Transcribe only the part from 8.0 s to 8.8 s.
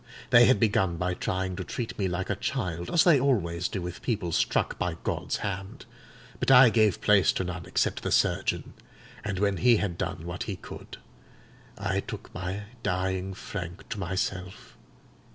the surgeon;